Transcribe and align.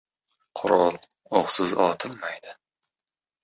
•Qurol 0.61 0.97
o‘qsiz 1.41 1.77
otilmaydi. 1.91 2.59